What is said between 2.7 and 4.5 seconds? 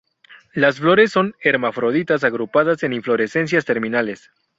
en inflorescencias terminales.